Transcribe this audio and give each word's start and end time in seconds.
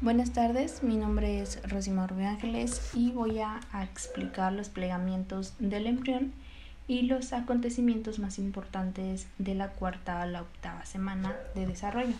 Buenas 0.00 0.30
tardes, 0.30 0.84
mi 0.84 0.96
nombre 0.96 1.40
es 1.40 1.60
Rosimar 1.68 2.12
Ángeles 2.12 2.92
y 2.94 3.10
voy 3.10 3.40
a, 3.40 3.58
a, 3.72 3.82
explicar 3.82 4.52
los 4.52 4.68
plegamientos 4.68 5.54
del 5.58 5.88
embrión 5.88 6.32
y 6.86 7.02
los 7.02 7.32
acontecimientos 7.32 8.20
más 8.20 8.38
importantes 8.38 9.26
de 9.38 9.56
la 9.56 9.70
cuarta 9.70 10.22
a 10.22 10.26
la 10.26 10.42
octava 10.42 10.86
semana 10.86 11.34
de 11.56 11.66
desarrollo. 11.66 12.14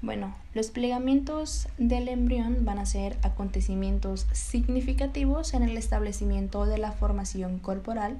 Bueno, 0.00 0.34
los 0.54 0.70
plegamientos 0.70 1.68
del 1.76 2.08
embrión 2.08 2.64
van 2.64 2.78
a 2.78 2.86
ser 2.86 3.18
acontecimientos 3.20 4.26
significativos 4.32 5.52
en 5.52 5.64
el 5.64 5.76
establecimiento 5.76 6.64
de 6.64 6.78
la 6.78 6.92
formación 6.92 7.58
corporal 7.58 8.16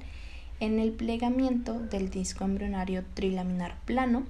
en 0.59 0.77
el 0.77 0.91
plegamiento 0.91 1.79
del 1.79 2.11
disco 2.11 2.43
embrionario 2.43 3.03
trilaminar 3.15 3.75
plano, 3.85 4.25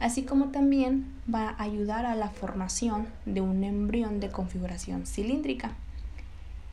así 0.00 0.22
como 0.22 0.46
también 0.46 1.06
va 1.32 1.50
a 1.50 1.62
ayudar 1.62 2.06
a 2.06 2.14
la 2.14 2.30
formación 2.30 3.06
de 3.26 3.40
un 3.40 3.64
embrión 3.64 4.20
de 4.20 4.30
configuración 4.30 5.06
cilíndrica. 5.06 5.72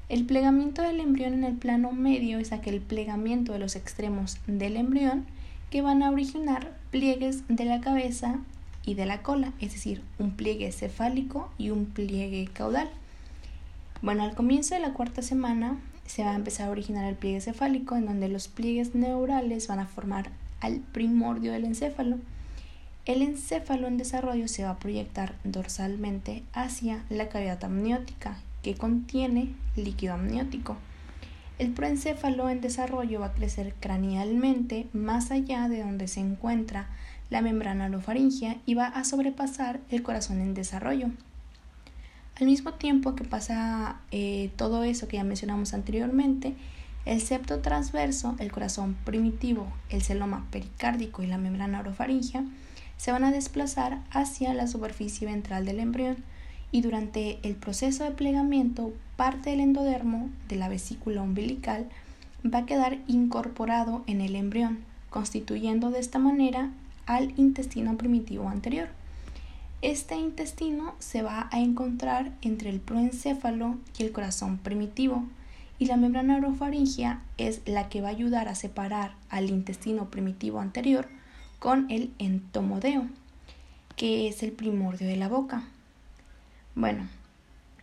El 0.08 0.26
plegamiento 0.26 0.84
del 0.84 1.00
embrión 1.00 1.34
en 1.34 1.44
el 1.44 1.56
plano 1.56 1.92
medio 1.92 2.38
es 2.38 2.52
aquel 2.52 2.80
plegamiento 2.80 3.54
de 3.54 3.60
los 3.60 3.76
extremos 3.76 4.38
del 4.46 4.78
embrión 4.78 5.26
que 5.72 5.82
van 5.82 6.04
a 6.04 6.12
originar 6.12 6.78
pliegues 6.92 7.44
de 7.48 7.66
la 7.66 7.82
cabeza 7.82 8.40
y 8.86 8.94
de 8.94 9.08
la 9.08 9.24
cola, 9.24 9.52
es 9.60 9.74
decir, 9.74 10.04
un 10.20 10.32
pliegue 10.32 10.72
cefálico 10.72 11.50
y 11.58 11.72
un 11.72 11.86
pliegue 11.86 12.48
caudal. 12.54 12.90
Bueno, 14.04 14.24
al 14.24 14.36
comienzo 14.36 14.76
de 14.76 14.82
la 14.82 14.94
cuarta 14.94 15.24
semana 15.24 15.78
se 16.06 16.24
va 16.24 16.32
a 16.32 16.36
empezar 16.36 16.68
a 16.68 16.72
originar 16.72 17.06
el 17.06 17.16
pliegue 17.16 17.42
cefálico, 17.42 17.96
en 17.96 18.06
donde 18.06 18.30
los 18.30 18.48
pliegues 18.48 18.94
neurales 18.94 19.68
van 19.68 19.80
a 19.80 19.88
formar 19.88 20.30
al 20.62 20.80
primordio 20.80 21.52
del 21.52 21.66
encéfalo. 21.66 22.18
El 23.06 23.22
encéfalo 23.22 23.88
en 23.88 23.98
desarrollo 23.98 24.48
se 24.48 24.64
va 24.64 24.72
a 24.72 24.80
proyectar 24.80 25.36
dorsalmente 25.44 26.42
hacia 26.54 27.04
la 27.12 27.30
cavidad 27.30 27.64
amniótica, 27.64 28.40
que 28.64 28.74
contiene 28.74 29.54
líquido 29.76 30.16
amniótico. 30.16 30.76
El 31.60 31.72
proencéfalo 31.72 32.50
en 32.50 32.62
desarrollo 32.62 33.20
va 33.20 33.28
a 33.28 33.34
crecer 33.34 33.76
cranealmente 33.80 34.88
más 34.92 35.30
allá 35.30 35.70
de 35.70 35.84
donde 35.84 36.08
se 36.08 36.20
encuentra 36.20 36.88
la 37.30 37.44
membrana 37.44 37.86
orofaringea 37.86 38.58
y 38.66 38.74
va 38.74 38.88
a 38.88 39.04
sobrepasar 39.04 39.82
el 39.92 40.02
corazón 40.02 40.42
en 40.42 40.56
desarrollo. 40.56 41.12
Al 42.40 42.48
mismo 42.48 42.74
tiempo 42.74 43.16
que 43.16 43.24
pasa 43.24 44.02
eh, 44.12 44.50
todo 44.56 44.84
eso 44.84 45.08
que 45.08 45.18
ya 45.18 45.24
mencionamos 45.24 45.76
anteriormente, 45.76 46.56
el 47.06 47.22
septo 47.22 47.60
transverso, 47.60 48.36
el 48.40 48.52
corazón 48.52 48.96
primitivo, 49.06 49.72
el 49.90 50.02
celoma 50.02 50.48
pericárdico 50.50 51.22
y 51.22 51.28
la 51.28 51.38
membrana 51.38 51.82
orofaringea 51.82 52.44
se 52.98 53.12
van 53.12 53.24
a 53.24 53.32
desplazar 53.32 54.02
hacia 54.12 54.54
la 54.54 54.68
superficie 54.68 55.28
ventral 55.28 55.66
del 55.66 55.80
embrión 55.80 56.18
y 56.72 56.82
durante 56.82 57.40
el 57.44 57.56
proceso 57.56 58.04
de 58.04 58.12
plegamiento 58.12 58.94
parte 59.16 59.52
del 59.52 59.60
endodermo 59.60 60.30
de 60.50 60.56
la 60.56 60.70
vesícula 60.70 61.22
umbilical 61.22 61.88
va 62.46 62.60
a 62.60 62.66
quedar 62.66 63.00
incorporado 63.08 64.04
en 64.08 64.22
el 64.22 64.36
embrión, 64.36 64.80
constituyendo 65.10 65.90
de 65.90 66.00
esta 66.00 66.20
manera 66.20 66.72
al 67.06 67.34
intestino 67.38 67.98
primitivo 67.98 68.50
anterior. 68.50 68.90
Este 69.82 70.16
intestino 70.16 70.96
se 71.00 71.22
va 71.22 71.48
a 71.52 71.60
encontrar 71.60 72.32
entre 72.42 72.70
el 72.70 72.80
proencéfalo 72.80 73.78
y 73.98 74.04
el 74.04 74.12
corazón 74.12 74.58
primitivo 74.58 75.24
y 75.78 75.86
la 75.86 75.98
membrana 75.98 76.38
orofaringea 76.38 77.22
es 77.38 77.62
la 77.66 77.90
que 77.90 78.02
va 78.02 78.08
a 78.08 78.12
ayudar 78.12 78.48
a 78.48 78.56
separar 78.56 79.14
al 79.30 79.50
intestino 79.50 80.10
primitivo 80.10 80.60
anterior 80.60 81.08
con 81.66 81.90
el 81.90 82.14
entomodeo, 82.20 83.08
que 83.96 84.28
es 84.28 84.44
el 84.44 84.52
primordio 84.52 85.08
de 85.08 85.16
la 85.16 85.28
boca. 85.28 85.64
Bueno, 86.76 87.08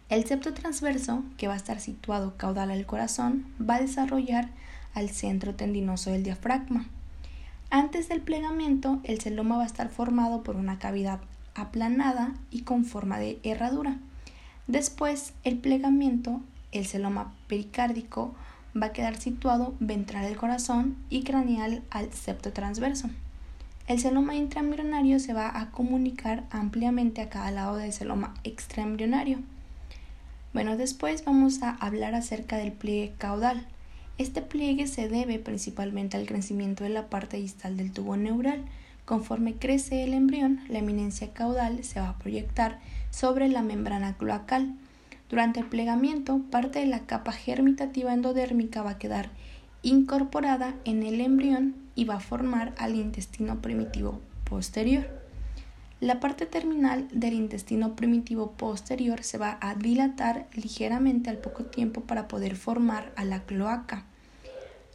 el 0.09 0.25
septo 0.25 0.55
transverso, 0.55 1.25
que 1.37 1.49
va 1.49 1.55
a 1.55 1.57
estar 1.57 1.81
situado 1.81 2.37
caudal 2.37 2.71
al 2.71 2.87
corazón, 2.87 3.45
va 3.61 3.75
a 3.75 3.81
desarrollar 3.81 4.51
al 4.95 5.11
centro 5.11 5.57
tendinoso 5.57 6.13
del 6.13 6.23
diafragma. 6.23 6.87
Antes 7.71 8.09
del 8.09 8.21
plegamiento, 8.21 9.01
el 9.03 9.21
celoma 9.21 9.57
va 9.57 9.65
a 9.65 9.67
estar 9.67 9.89
formado 9.89 10.45
por 10.45 10.55
una 10.55 10.79
cavidad 10.79 11.19
aplanada 11.57 12.35
y 12.53 12.63
con 12.63 12.85
forma 12.85 13.19
de 13.19 13.41
herradura. 13.43 13.99
Después, 14.69 15.33
el 15.43 15.59
plegamiento, 15.59 16.41
el 16.71 16.87
celoma 16.87 17.35
pericárdico, 17.49 18.33
va 18.81 18.87
a 18.87 18.93
quedar 18.93 19.17
situado 19.17 19.75
ventral 19.81 20.25
del 20.25 20.37
corazón 20.37 20.99
y 21.11 21.25
craneal 21.25 21.83
al 21.91 22.13
septo 22.13 22.53
transverso. 22.53 23.11
El 23.89 23.99
celoma 23.99 24.37
intraembrionario 24.37 25.19
se 25.19 25.35
va 25.35 25.59
a 25.61 25.71
comunicar 25.73 26.45
ampliamente 26.51 27.21
a 27.21 27.29
cada 27.29 27.51
lado 27.51 27.77
del 27.77 27.93
celoma 27.93 28.35
extraembrionario. 28.45 29.41
Bueno, 30.55 30.77
después 30.77 31.25
vamos 31.25 31.63
a 31.63 31.71
hablar 31.71 32.15
acerca 32.15 32.57
del 32.59 32.73
pliegue 32.73 33.13
caudal. 33.19 33.67
Este 34.19 34.41
pliegue 34.41 34.87
se 34.87 35.09
debe 35.09 35.41
principalmente 35.41 36.17
al 36.17 36.27
crecimiento 36.27 36.85
de 36.85 36.91
la 36.91 37.09
parte 37.09 37.39
distal 37.39 37.77
del 37.77 37.91
tubo 37.91 38.17
neural. 38.17 38.65
Conforme 39.05 39.55
crece 39.55 40.05
el 40.05 40.15
embrión, 40.15 40.61
la 40.69 40.79
eminencia 40.79 41.33
caudal 41.33 41.83
se 41.83 41.99
va 41.99 42.11
a 42.11 42.19
proyectar 42.19 42.79
sobre 43.11 43.49
la 43.49 43.63
membrana 43.63 44.17
cloacal. 44.17 44.75
Durante 45.29 45.59
el 45.59 45.67
plegamiento, 45.67 46.41
parte 46.51 46.79
de 46.79 46.87
la 46.87 47.01
capa 47.01 47.33
germitativa 47.33 48.15
endodérmica 48.15 48.83
va 48.83 48.91
a 48.91 48.99
quedar 48.99 49.31
incorporada 49.83 50.75
en 50.85 51.03
el 51.03 51.21
embrión 51.21 51.82
y 51.95 52.05
va 52.05 52.17
a 52.17 52.21
formar 52.21 52.75
al 52.79 52.95
intestino 52.95 53.61
primitivo 53.61 54.21
posterior. 54.45 55.09
La 56.01 56.19
parte 56.19 56.47
terminal 56.47 57.07
del 57.13 57.35
intestino 57.35 57.95
primitivo 57.95 58.53
posterior 58.53 59.23
se 59.23 59.39
va 59.39 59.59
a 59.61 59.77
dilatar 59.77 60.49
ligeramente 60.55 61.31
al 61.31 61.39
poco 61.39 61.65
tiempo 61.65 62.01
para 62.01 62.27
poder 62.27 62.57
formar 62.57 63.13
a 63.15 63.25
la 63.25 63.45
cloaca. 63.45 64.05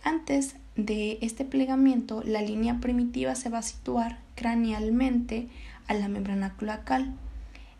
Antes 0.03 0.57
de 0.75 1.17
este 1.21 1.45
plegamiento, 1.45 2.23
la 2.25 2.41
línea 2.41 2.79
primitiva 2.81 3.35
se 3.35 3.49
va 3.49 3.59
a 3.59 3.63
situar 3.63 4.19
cranealmente 4.35 5.47
a 5.87 5.93
la 5.93 6.09
membrana 6.09 6.55
cloacal. 6.57 7.13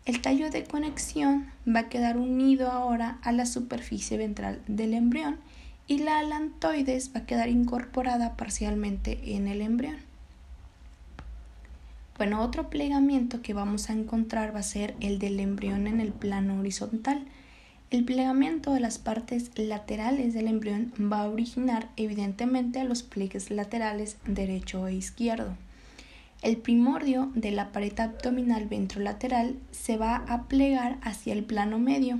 El 0.06 0.22
tallo 0.22 0.50
de 0.50 0.64
conexión 0.64 1.50
va 1.66 1.80
a 1.80 1.88
quedar 1.90 2.16
unido 2.16 2.70
ahora 2.70 3.18
a 3.22 3.32
la 3.32 3.44
superficie 3.44 4.16
ventral 4.16 4.62
del 4.66 4.94
embrión 4.94 5.36
y 5.88 5.98
la 5.98 6.18
alantoides 6.18 7.12
va 7.16 7.20
a 7.20 7.26
quedar 7.26 7.48
incorporada 7.48 8.36
parcialmente 8.36 9.34
en 9.34 9.48
el 9.48 9.62
embrión. 9.62 9.96
Bueno, 12.18 12.42
otro 12.42 12.68
plegamiento 12.68 13.42
que 13.42 13.54
vamos 13.54 13.88
a 13.88 13.94
encontrar 13.94 14.54
va 14.54 14.60
a 14.60 14.64
ser 14.64 14.94
el 15.00 15.18
del 15.18 15.40
embrión 15.40 15.86
en 15.86 16.00
el 16.00 16.12
plano 16.12 16.58
horizontal. 16.58 17.24
El 17.90 18.04
plegamiento 18.04 18.74
de 18.74 18.80
las 18.80 18.98
partes 18.98 19.50
laterales 19.56 20.34
del 20.34 20.48
embrión 20.48 20.92
va 21.00 21.22
a 21.22 21.30
originar 21.30 21.88
evidentemente 21.96 22.80
a 22.80 22.84
los 22.84 23.02
pliegues 23.02 23.50
laterales 23.50 24.18
derecho 24.26 24.86
e 24.88 24.94
izquierdo. 24.94 25.56
El 26.42 26.58
primordio 26.58 27.32
de 27.34 27.50
la 27.50 27.72
pared 27.72 27.98
abdominal 27.98 28.66
ventrolateral 28.66 29.56
se 29.70 29.96
va 29.96 30.16
a 30.16 30.48
plegar 30.48 30.98
hacia 31.02 31.32
el 31.32 31.44
plano 31.44 31.78
medio, 31.78 32.18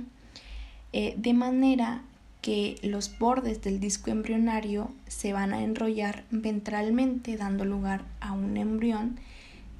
eh, 0.91 1.13
de 1.17 1.33
manera 1.33 2.01
que 2.41 2.77
los 2.83 3.17
bordes 3.19 3.61
del 3.61 3.79
disco 3.79 4.11
embrionario 4.11 4.91
se 5.07 5.33
van 5.33 5.53
a 5.53 5.63
enrollar 5.63 6.23
ventralmente, 6.31 7.35
dando 7.35 7.65
lugar 7.65 8.05
a 8.21 8.31
un 8.31 8.55
embrión 8.57 9.19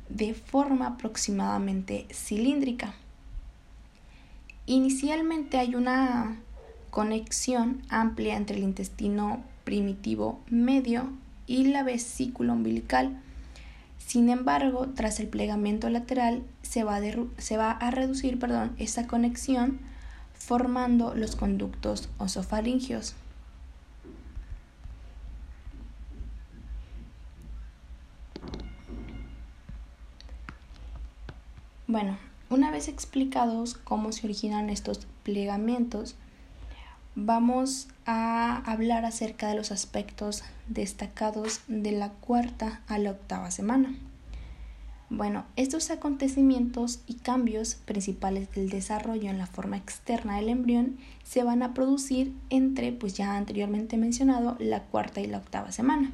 de 0.09 0.33
forma 0.33 0.87
aproximadamente 0.87 2.05
cilíndrica. 2.11 2.93
Inicialmente 4.65 5.57
hay 5.57 5.75
una 5.75 6.37
conexión 6.89 7.81
amplia 7.89 8.35
entre 8.35 8.57
el 8.57 8.63
intestino 8.63 9.41
primitivo 9.63 10.39
medio 10.49 11.11
y 11.47 11.65
la 11.65 11.83
vesícula 11.83 12.53
umbilical. 12.53 13.19
Sin 14.05 14.29
embargo, 14.29 14.87
tras 14.95 15.19
el 15.19 15.27
plegamento 15.27 15.89
lateral 15.89 16.43
se 16.61 16.83
va, 16.83 16.99
se 17.37 17.57
va 17.57 17.71
a 17.71 17.91
reducir 17.91 18.39
perdón, 18.39 18.71
esa 18.77 19.07
conexión 19.07 19.79
formando 20.39 21.13
los 21.13 21.35
conductos 21.35 22.09
osofaringios. 22.17 23.13
Bueno, 31.85 32.17
una 32.49 32.71
vez 32.71 32.87
explicados 32.87 33.75
cómo 33.75 34.11
se 34.11 34.25
originan 34.25 34.69
estos 34.69 35.07
plegamientos, 35.23 36.15
vamos 37.15 37.87
a 38.05 38.57
hablar 38.71 39.05
acerca 39.05 39.47
de 39.47 39.55
los 39.55 39.71
aspectos 39.71 40.43
destacados 40.67 41.61
de 41.67 41.91
la 41.91 42.09
cuarta 42.09 42.81
a 42.87 42.97
la 42.97 43.11
octava 43.11 43.51
semana. 43.51 43.95
Bueno, 45.11 45.45
estos 45.55 45.89
acontecimientos 45.89 46.99
y 47.07 47.15
cambios 47.15 47.73
principales 47.73 48.53
del 48.53 48.69
desarrollo 48.69 49.31
en 49.31 49.39
la 49.39 49.47
forma 49.47 49.75
externa 49.75 50.35
del 50.35 50.49
embrión 50.49 50.97
se 51.23 51.43
van 51.43 51.63
a 51.63 51.73
producir 51.73 52.31
entre, 52.51 52.91
pues 52.91 53.15
ya 53.15 53.35
anteriormente 53.35 53.97
mencionado, 53.97 54.55
la 54.59 54.83
cuarta 54.83 55.19
y 55.19 55.25
la 55.25 55.39
octava 55.39 55.71
semana. 55.71 56.11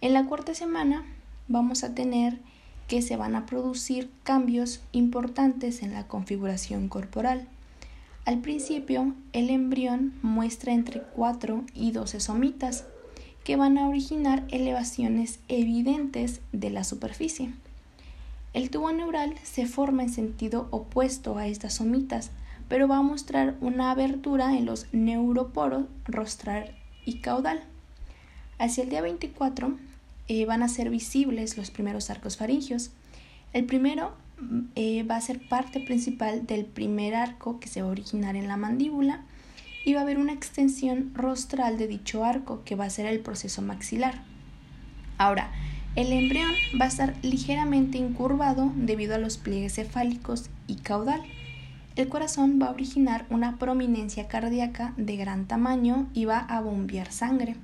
En 0.00 0.12
la 0.12 0.26
cuarta 0.26 0.54
semana 0.54 1.04
vamos 1.48 1.82
a 1.82 1.92
tener 1.92 2.38
que 2.86 3.02
se 3.02 3.16
van 3.16 3.34
a 3.34 3.46
producir 3.46 4.08
cambios 4.22 4.80
importantes 4.92 5.82
en 5.82 5.92
la 5.92 6.06
configuración 6.06 6.88
corporal. 6.88 7.48
Al 8.24 8.38
principio, 8.38 9.12
el 9.32 9.50
embrión 9.50 10.14
muestra 10.22 10.72
entre 10.72 11.02
4 11.16 11.64
y 11.74 11.90
12 11.90 12.20
somitas, 12.20 12.86
que 13.42 13.56
van 13.56 13.76
a 13.76 13.88
originar 13.88 14.46
elevaciones 14.50 15.40
evidentes 15.48 16.42
de 16.52 16.70
la 16.70 16.84
superficie. 16.84 17.52
El 18.54 18.70
tubo 18.70 18.90
neural 18.92 19.34
se 19.42 19.66
forma 19.66 20.02
en 20.02 20.08
sentido 20.08 20.68
opuesto 20.70 21.36
a 21.36 21.46
estas 21.46 21.74
somitas, 21.74 22.30
pero 22.68 22.88
va 22.88 22.98
a 22.98 23.02
mostrar 23.02 23.56
una 23.60 23.90
abertura 23.90 24.56
en 24.56 24.64
los 24.64 24.86
neuroporos 24.92 25.86
rostral 26.06 26.74
y 27.04 27.18
caudal. 27.18 27.62
Hacia 28.58 28.84
el 28.84 28.90
día 28.90 29.02
24 29.02 29.76
eh, 30.28 30.44
van 30.46 30.62
a 30.62 30.68
ser 30.68 30.90
visibles 30.90 31.56
los 31.56 31.70
primeros 31.70 32.10
arcos 32.10 32.36
faringios. 32.36 32.90
El 33.52 33.64
primero 33.64 34.12
eh, 34.74 35.02
va 35.02 35.16
a 35.16 35.20
ser 35.20 35.46
parte 35.46 35.80
principal 35.80 36.46
del 36.46 36.64
primer 36.64 37.14
arco 37.14 37.60
que 37.60 37.68
se 37.68 37.82
va 37.82 37.88
a 37.88 37.92
originar 37.92 38.36
en 38.36 38.48
la 38.48 38.56
mandíbula 38.56 39.22
y 39.84 39.94
va 39.94 40.00
a 40.00 40.02
haber 40.02 40.18
una 40.18 40.32
extensión 40.32 41.12
rostral 41.14 41.78
de 41.78 41.86
dicho 41.86 42.24
arco 42.24 42.62
que 42.64 42.76
va 42.76 42.84
a 42.84 42.90
ser 42.90 43.06
el 43.06 43.20
proceso 43.20 43.62
maxilar. 43.62 44.22
Ahora, 45.16 45.50
el 45.98 46.12
embrión 46.12 46.52
va 46.80 46.84
a 46.84 46.88
estar 46.88 47.16
ligeramente 47.22 47.98
incurvado 47.98 48.70
debido 48.76 49.16
a 49.16 49.18
los 49.18 49.36
pliegues 49.36 49.74
cefálicos 49.74 50.48
y 50.68 50.76
caudal. 50.76 51.20
El 51.96 52.08
corazón 52.08 52.60
va 52.62 52.66
a 52.66 52.70
originar 52.70 53.26
una 53.30 53.58
prominencia 53.58 54.28
cardíaca 54.28 54.94
de 54.96 55.16
gran 55.16 55.46
tamaño 55.48 56.08
y 56.14 56.24
va 56.24 56.38
a 56.38 56.60
bombear 56.60 57.10
sangre. 57.10 57.56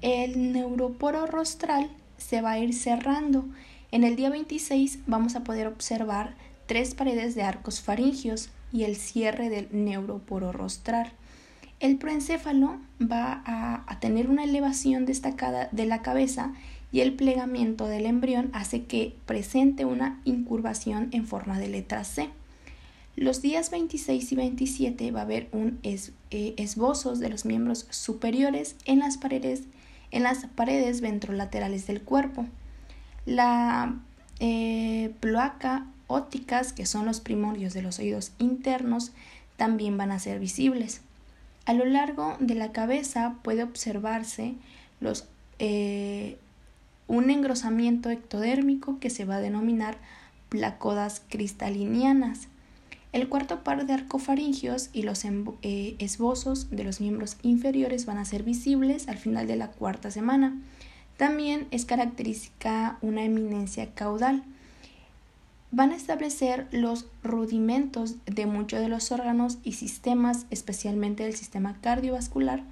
El 0.00 0.54
neuroporo 0.54 1.26
rostral 1.26 1.90
se 2.16 2.40
va 2.40 2.52
a 2.52 2.58
ir 2.58 2.72
cerrando. 2.72 3.44
En 3.92 4.04
el 4.04 4.16
día 4.16 4.30
26 4.30 5.00
vamos 5.06 5.36
a 5.36 5.44
poder 5.44 5.66
observar 5.66 6.36
tres 6.64 6.94
paredes 6.94 7.34
de 7.34 7.42
arcos 7.42 7.82
faringios 7.82 8.48
y 8.72 8.84
el 8.84 8.96
cierre 8.96 9.50
del 9.50 9.68
neuroporo 9.70 10.50
rostral. 10.50 11.12
El 11.78 11.96
proencéfalo 11.96 12.78
va 13.00 13.42
a, 13.44 14.00
tener 14.00 14.30
una 14.30 14.44
elevación 14.44 15.04
destacada 15.04 15.68
de 15.72 15.84
la 15.84 16.00
cabeza 16.00 16.54
y 16.92 17.00
el 17.00 17.14
plegamiento 17.14 17.86
del 17.86 18.06
embrión 18.06 18.50
hace 18.52 18.84
que 18.84 19.14
presente 19.26 19.84
una 19.84 20.20
incurvación 20.24 21.08
en 21.12 21.26
forma 21.26 21.58
de 21.58 21.68
letra 21.68 22.04
C. 22.04 22.28
Los 23.16 23.42
días 23.42 23.70
26 23.70 24.32
y 24.32 24.36
27 24.36 25.10
va 25.10 25.20
a 25.20 25.24
haber 25.24 25.48
un 25.52 25.78
eh, 25.82 26.54
esbozos 26.56 27.18
de 27.18 27.28
los 27.28 27.44
miembros 27.44 27.86
superiores 27.90 28.76
en 28.86 29.00
las 29.00 29.18
paredes, 29.18 29.64
en 30.10 30.22
las 30.22 30.46
paredes 30.46 31.00
ventrolaterales 31.00 31.86
del 31.86 32.02
cuerpo. 32.02 32.46
La 33.26 33.94
eh, 34.38 35.12
ploaca 35.20 35.86
ópticas, 36.06 36.72
que 36.72 36.86
son 36.86 37.06
los 37.06 37.20
primorios 37.20 37.72
de 37.72 37.82
los 37.82 37.98
oídos 37.98 38.32
internos, 38.38 39.12
también 39.56 39.96
van 39.96 40.10
a 40.10 40.18
ser 40.18 40.40
visibles. 40.40 41.02
A 41.66 41.72
lo 41.72 41.84
largo 41.84 42.36
de 42.40 42.54
la 42.54 42.72
cabeza 42.72 43.36
puede 43.42 43.62
observarse 43.62 44.54
los, 45.00 45.26
eh, 45.58 46.38
un 47.10 47.28
engrosamiento 47.28 48.08
ectodérmico 48.08 49.00
que 49.00 49.10
se 49.10 49.24
va 49.24 49.36
a 49.36 49.40
denominar 49.40 49.98
placodas 50.48 51.22
cristalinianas. 51.28 52.46
El 53.12 53.28
cuarto 53.28 53.64
par 53.64 53.84
de 53.84 53.92
arcofaringios 53.92 54.90
y 54.92 55.02
los 55.02 55.24
eh, 55.24 55.96
esbozos 55.98 56.70
de 56.70 56.84
los 56.84 57.00
miembros 57.00 57.36
inferiores 57.42 58.06
van 58.06 58.18
a 58.18 58.24
ser 58.24 58.44
visibles 58.44 59.08
al 59.08 59.18
final 59.18 59.48
de 59.48 59.56
la 59.56 59.72
cuarta 59.72 60.12
semana. 60.12 60.56
También 61.16 61.66
es 61.72 61.84
característica 61.84 62.96
una 63.02 63.24
eminencia 63.24 63.92
caudal 63.92 64.44
van 65.72 65.92
a 65.92 65.96
establecer 65.96 66.66
los 66.72 67.06
rudimentos 67.22 68.16
de 68.26 68.46
muchos 68.46 68.80
de 68.80 68.88
los 68.88 69.12
órganos 69.12 69.58
y 69.62 69.72
sistemas, 69.72 70.46
especialmente 70.50 71.24
del 71.24 71.36
sistema 71.36 71.76
cardiovascular, 71.80 72.64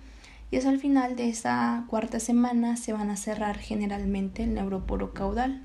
y 0.50 0.56
es 0.56 0.66
al 0.66 0.78
final 0.78 1.16
de 1.16 1.28
esa 1.28 1.84
cuarta 1.88 2.20
semana 2.20 2.76
se 2.76 2.92
van 2.92 3.10
a 3.10 3.16
cerrar 3.16 3.58
generalmente 3.58 4.42
el 4.42 4.54
neuroporo 4.54 5.12
caudal. 5.12 5.62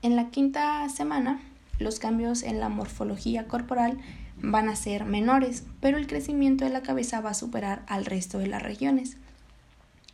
En 0.00 0.16
la 0.16 0.30
quinta 0.30 0.88
semana, 0.88 1.40
los 1.78 1.98
cambios 1.98 2.42
en 2.42 2.60
la 2.60 2.68
morfología 2.68 3.46
corporal 3.46 3.98
van 4.40 4.68
a 4.68 4.76
ser 4.76 5.04
menores, 5.04 5.64
pero 5.80 5.98
el 5.98 6.06
crecimiento 6.06 6.64
de 6.64 6.70
la 6.70 6.82
cabeza 6.82 7.20
va 7.20 7.30
a 7.30 7.34
superar 7.34 7.82
al 7.88 8.04
resto 8.04 8.38
de 8.38 8.46
las 8.46 8.62
regiones. 8.62 9.16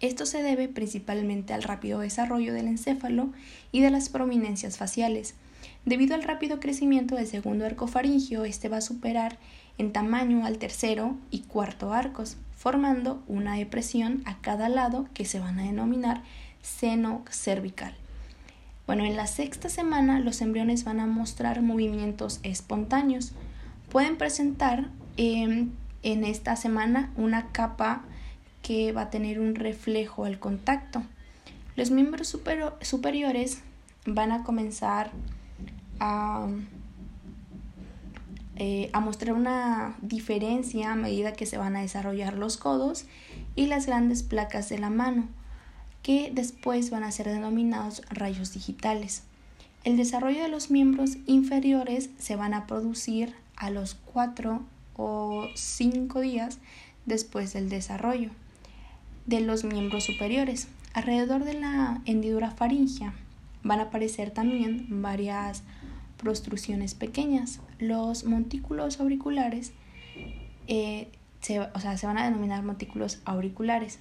Esto 0.00 0.26
se 0.26 0.42
debe 0.42 0.68
principalmente 0.68 1.54
al 1.54 1.62
rápido 1.62 2.00
desarrollo 2.00 2.52
del 2.52 2.66
encéfalo 2.66 3.30
y 3.72 3.80
de 3.80 3.90
las 3.90 4.08
prominencias 4.08 4.76
faciales. 4.76 5.34
Debido 5.84 6.14
al 6.14 6.22
rápido 6.22 6.60
crecimiento 6.60 7.14
del 7.14 7.26
segundo 7.26 7.64
arco 7.64 7.86
faringio, 7.86 8.44
este 8.44 8.68
va 8.68 8.78
a 8.78 8.82
superar 8.82 9.38
en 9.78 9.92
tamaño 9.92 10.46
al 10.46 10.58
tercero 10.58 11.16
y 11.30 11.40
cuarto 11.40 11.92
arcos, 11.92 12.36
formando 12.56 13.22
una 13.26 13.56
depresión 13.56 14.22
a 14.24 14.38
cada 14.38 14.68
lado 14.68 15.06
que 15.14 15.24
se 15.24 15.40
van 15.40 15.58
a 15.58 15.64
denominar 15.64 16.22
seno 16.62 17.22
cervical. 17.28 17.94
Bueno, 18.86 19.04
en 19.04 19.16
la 19.16 19.26
sexta 19.26 19.68
semana 19.68 20.20
los 20.20 20.40
embriones 20.40 20.84
van 20.84 21.00
a 21.00 21.06
mostrar 21.06 21.62
movimientos 21.62 22.40
espontáneos. 22.42 23.32
Pueden 23.90 24.16
presentar 24.16 24.90
em, 25.16 25.70
en 26.02 26.24
esta 26.24 26.56
semana 26.56 27.10
una 27.16 27.48
capa 27.52 28.02
que 28.62 28.92
va 28.92 29.02
a 29.02 29.10
tener 29.10 29.40
un 29.40 29.54
reflejo 29.54 30.24
al 30.24 30.38
contacto. 30.38 31.02
Los 31.76 31.90
miembros 31.90 32.36
superiores 32.80 33.62
van 34.06 34.32
a 34.32 34.42
comenzar 34.42 35.10
a, 35.98 36.46
eh, 38.56 38.90
a 38.92 39.00
mostrar 39.00 39.34
una 39.34 39.96
diferencia 40.00 40.92
a 40.92 40.96
medida 40.96 41.32
que 41.32 41.46
se 41.46 41.58
van 41.58 41.76
a 41.76 41.80
desarrollar 41.80 42.34
los 42.36 42.56
codos 42.56 43.06
y 43.56 43.66
las 43.66 43.86
grandes 43.86 44.22
placas 44.22 44.68
de 44.68 44.78
la 44.78 44.90
mano, 44.90 45.28
que 46.02 46.30
después 46.32 46.90
van 46.90 47.02
a 47.02 47.10
ser 47.10 47.28
denominados 47.28 48.02
rayos 48.10 48.52
digitales. 48.52 49.22
El 49.82 49.96
desarrollo 49.96 50.42
de 50.42 50.48
los 50.48 50.70
miembros 50.70 51.18
inferiores 51.26 52.10
se 52.18 52.36
van 52.36 52.54
a 52.54 52.66
producir 52.66 53.34
a 53.56 53.70
los 53.70 53.94
4 53.94 54.62
o 54.96 55.46
5 55.54 56.20
días 56.20 56.58
después 57.06 57.52
del 57.52 57.68
desarrollo 57.68 58.30
de 59.26 59.40
los 59.40 59.64
miembros 59.64 60.04
superiores. 60.04 60.68
Alrededor 60.92 61.44
de 61.44 61.54
la 61.54 62.00
hendidura 62.04 62.50
faringea 62.50 63.14
van 63.62 63.80
a 63.80 63.84
aparecer 63.84 64.30
también 64.30 64.86
varias 65.02 65.64
prostrucciones 66.16 66.94
pequeñas. 66.94 67.60
Los 67.78 68.24
montículos 68.24 69.00
auriculares, 69.00 69.72
eh, 70.66 71.10
se, 71.40 71.60
o 71.60 71.80
sea, 71.80 71.96
se 71.96 72.06
van 72.06 72.18
a 72.18 72.24
denominar 72.24 72.62
montículos 72.62 73.20
auriculares. 73.24 73.98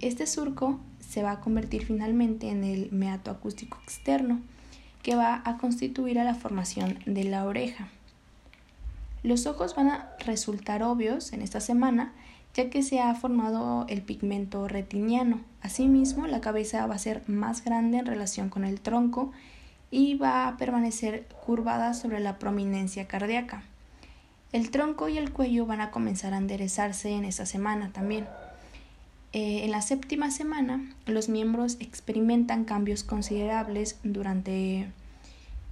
Este 0.00 0.26
surco 0.26 0.80
se 1.00 1.22
va 1.22 1.32
a 1.32 1.40
convertir 1.40 1.84
finalmente 1.84 2.48
en 2.48 2.64
el 2.64 2.90
meato 2.92 3.30
acústico 3.30 3.78
externo, 3.82 4.40
que 5.02 5.14
va 5.14 5.42
a 5.44 5.56
constituir 5.58 6.18
a 6.18 6.24
la 6.24 6.34
formación 6.34 6.98
de 7.06 7.24
la 7.24 7.44
oreja. 7.44 7.88
Los 9.22 9.46
ojos 9.46 9.74
van 9.74 9.88
a 9.88 10.10
resultar 10.24 10.82
obvios 10.82 11.32
en 11.32 11.42
esta 11.42 11.60
semana 11.60 12.12
ya 12.56 12.70
que 12.70 12.82
se 12.82 13.00
ha 13.00 13.14
formado 13.14 13.84
el 13.88 14.00
pigmento 14.00 14.66
retiniano. 14.66 15.40
Asimismo, 15.60 16.26
la 16.26 16.40
cabeza 16.40 16.86
va 16.86 16.94
a 16.94 16.98
ser 16.98 17.22
más 17.26 17.62
grande 17.62 17.98
en 17.98 18.06
relación 18.06 18.48
con 18.48 18.64
el 18.64 18.80
tronco 18.80 19.30
y 19.90 20.14
va 20.14 20.48
a 20.48 20.56
permanecer 20.56 21.26
curvada 21.44 21.94
sobre 21.94 22.20
la 22.20 22.38
prominencia 22.38 23.06
cardíaca. 23.06 23.62
El 24.52 24.70
tronco 24.70 25.08
y 25.08 25.18
el 25.18 25.32
cuello 25.32 25.66
van 25.66 25.80
a 25.80 25.90
comenzar 25.90 26.32
a 26.32 26.38
enderezarse 26.38 27.10
en 27.10 27.24
esta 27.24 27.46
semana 27.46 27.90
también. 27.92 28.26
Eh, 29.32 29.64
en 29.64 29.70
la 29.70 29.82
séptima 29.82 30.30
semana, 30.30 30.94
los 31.04 31.28
miembros 31.28 31.76
experimentan 31.80 32.64
cambios 32.64 33.04
considerables 33.04 33.98
durante 34.02 34.88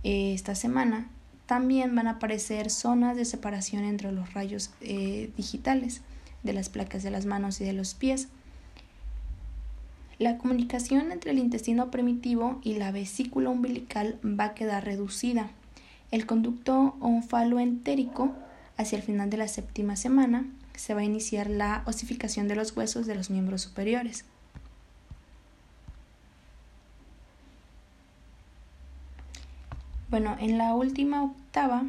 eh, 0.02 0.34
esta 0.34 0.54
semana. 0.54 1.08
También 1.46 1.94
van 1.94 2.08
a 2.08 2.12
aparecer 2.12 2.70
zonas 2.70 3.16
de 3.16 3.24
separación 3.24 3.84
entre 3.84 4.12
los 4.12 4.34
rayos 4.34 4.70
eh, 4.80 5.30
digitales 5.36 6.02
de 6.42 6.52
las 6.52 6.68
placas 6.68 7.02
de 7.02 7.10
las 7.10 7.26
manos 7.26 7.60
y 7.60 7.64
de 7.64 7.72
los 7.72 7.94
pies. 7.94 8.28
La 10.18 10.38
comunicación 10.38 11.10
entre 11.10 11.32
el 11.32 11.38
intestino 11.38 11.90
primitivo 11.90 12.60
y 12.62 12.74
la 12.74 12.92
vesícula 12.92 13.50
umbilical 13.50 14.18
va 14.24 14.44
a 14.44 14.54
quedar 14.54 14.84
reducida. 14.84 15.50
El 16.10 16.26
conducto 16.26 16.96
onfaloentérico, 17.00 18.32
hacia 18.76 18.96
el 18.96 19.02
final 19.02 19.30
de 19.30 19.38
la 19.38 19.48
séptima 19.48 19.96
semana, 19.96 20.46
se 20.74 20.94
va 20.94 21.00
a 21.00 21.04
iniciar 21.04 21.50
la 21.50 21.82
osificación 21.86 22.48
de 22.48 22.56
los 22.56 22.76
huesos 22.76 23.06
de 23.06 23.14
los 23.14 23.30
miembros 23.30 23.62
superiores. 23.62 24.24
Bueno, 30.10 30.36
en 30.38 30.58
la 30.58 30.74
última 30.74 31.24
octava 31.24 31.84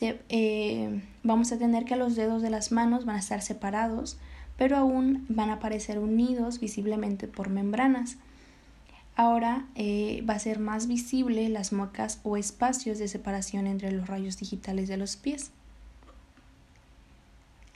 eh, 0.00 1.02
vamos 1.22 1.52
a 1.52 1.58
tener 1.58 1.84
que 1.84 1.96
los 1.96 2.14
dedos 2.14 2.42
de 2.42 2.50
las 2.50 2.72
manos 2.72 3.04
van 3.04 3.16
a 3.16 3.20
estar 3.20 3.40
separados, 3.40 4.18
pero 4.62 4.76
aún 4.76 5.26
van 5.28 5.50
a 5.50 5.54
aparecer 5.54 5.98
unidos 5.98 6.60
visiblemente 6.60 7.26
por 7.26 7.48
membranas. 7.48 8.16
Ahora 9.16 9.66
eh, 9.74 10.22
va 10.24 10.34
a 10.34 10.38
ser 10.38 10.60
más 10.60 10.86
visible 10.86 11.48
las 11.48 11.72
muecas 11.72 12.20
o 12.22 12.36
espacios 12.36 13.00
de 13.00 13.08
separación 13.08 13.66
entre 13.66 13.90
los 13.90 14.06
rayos 14.06 14.38
digitales 14.38 14.86
de 14.86 14.98
los 14.98 15.16
pies. 15.16 15.50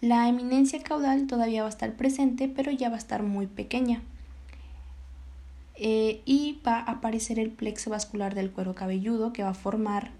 La 0.01 0.29
eminencia 0.29 0.81
caudal 0.81 1.27
todavía 1.27 1.63
va 1.63 1.67
a 1.67 1.71
estar 1.71 1.93
presente, 1.95 2.47
pero 2.47 2.71
ya 2.71 2.89
va 2.89 2.95
a 2.95 2.99
estar 2.99 3.25
muy 3.25 3.49
pequeña. 3.49 4.01
Eh, 5.75 6.23
y 6.25 6.61
va 6.65 6.79
a 6.79 6.93
aparecer 6.93 7.41
el 7.41 7.51
plexo 7.51 7.91
vascular 7.91 8.37
del 8.37 8.53
cuero 8.53 8.77
cabelludo 8.77 9.33
que 9.33 9.43
va 9.43 9.49
a 9.49 9.55
formar 9.55 10.13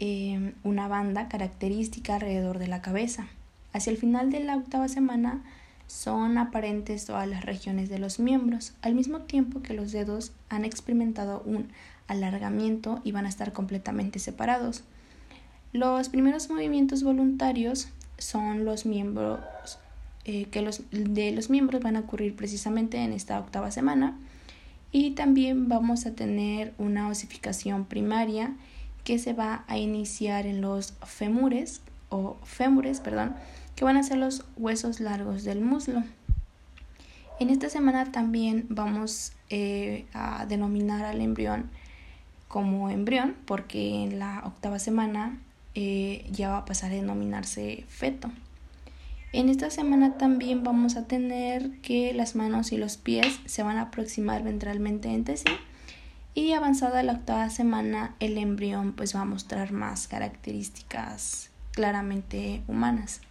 eh, 0.00 0.52
una 0.64 0.88
banda 0.88 1.28
característica 1.28 2.16
alrededor 2.16 2.58
de 2.58 2.66
la 2.66 2.82
cabeza. 2.82 3.28
Hacia 3.72 3.92
el 3.92 3.98
final 3.98 4.32
de 4.32 4.40
la 4.40 4.56
octava 4.56 4.88
semana 4.88 5.44
son 5.90 6.38
aparentes 6.38 7.04
todas 7.04 7.26
las 7.26 7.44
regiones 7.44 7.88
de 7.88 7.98
los 7.98 8.20
miembros, 8.20 8.74
al 8.80 8.94
mismo 8.94 9.22
tiempo 9.22 9.60
que 9.60 9.74
los 9.74 9.90
dedos 9.90 10.30
han 10.48 10.64
experimentado 10.64 11.42
un 11.44 11.68
alargamiento 12.06 13.00
y 13.02 13.10
van 13.10 13.26
a 13.26 13.28
estar 13.28 13.52
completamente 13.52 14.20
separados. 14.20 14.84
Los 15.72 16.08
primeros 16.08 16.48
movimientos 16.48 17.02
voluntarios 17.02 17.88
son 18.18 18.64
los 18.64 18.86
miembros 18.86 19.40
eh, 20.24 20.44
que 20.44 20.62
los, 20.62 20.82
de 20.92 21.32
los 21.32 21.50
miembros 21.50 21.82
van 21.82 21.96
a 21.96 22.00
ocurrir 22.00 22.36
precisamente 22.36 22.98
en 22.98 23.12
esta 23.12 23.40
octava 23.40 23.72
semana 23.72 24.16
y 24.92 25.12
también 25.12 25.68
vamos 25.68 26.06
a 26.06 26.14
tener 26.14 26.72
una 26.78 27.08
osificación 27.08 27.84
primaria 27.84 28.54
que 29.02 29.18
se 29.18 29.32
va 29.32 29.64
a 29.66 29.76
iniciar 29.76 30.46
en 30.46 30.60
los 30.60 30.94
fémures 31.04 31.80
o 32.10 32.36
fémures, 32.44 33.00
perdón, 33.00 33.34
que 33.80 33.86
van 33.86 33.96
a 33.96 34.02
ser 34.02 34.18
los 34.18 34.44
huesos 34.58 35.00
largos 35.00 35.42
del 35.42 35.62
muslo. 35.62 36.04
En 37.38 37.48
esta 37.48 37.70
semana 37.70 38.12
también 38.12 38.66
vamos 38.68 39.32
eh, 39.48 40.04
a 40.12 40.44
denominar 40.44 41.06
al 41.06 41.22
embrión 41.22 41.70
como 42.46 42.90
embrión 42.90 43.36
porque 43.46 44.04
en 44.04 44.18
la 44.18 44.42
octava 44.44 44.78
semana 44.78 45.40
eh, 45.74 46.28
ya 46.30 46.50
va 46.50 46.58
a 46.58 46.64
pasar 46.66 46.92
a 46.92 46.96
denominarse 46.96 47.86
feto. 47.88 48.30
En 49.32 49.48
esta 49.48 49.70
semana 49.70 50.18
también 50.18 50.62
vamos 50.62 50.96
a 50.96 51.06
tener 51.06 51.70
que 51.80 52.12
las 52.12 52.36
manos 52.36 52.72
y 52.72 52.76
los 52.76 52.98
pies 52.98 53.40
se 53.46 53.62
van 53.62 53.78
a 53.78 53.84
aproximar 53.84 54.42
ventralmente 54.42 55.08
entre 55.08 55.38
sí 55.38 55.48
y 56.34 56.52
avanzada 56.52 57.02
la 57.02 57.12
octava 57.12 57.48
semana 57.48 58.14
el 58.20 58.36
embrión 58.36 58.92
pues 58.92 59.16
va 59.16 59.22
a 59.22 59.24
mostrar 59.24 59.72
más 59.72 60.06
características 60.06 61.48
claramente 61.72 62.62
humanas. 62.68 63.22